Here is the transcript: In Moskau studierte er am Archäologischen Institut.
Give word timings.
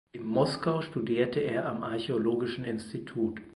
In 0.13 0.25
Moskau 0.25 0.81
studierte 0.81 1.41
er 1.41 1.67
am 1.67 1.83
Archäologischen 1.83 2.63
Institut. 2.65 3.39